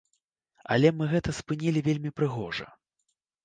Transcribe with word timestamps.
Але 0.75 0.87
мы 1.03 1.11
гэта 1.11 1.37
спынілі 1.41 1.85
вельмі 1.91 2.15
прыгожа. 2.21 2.67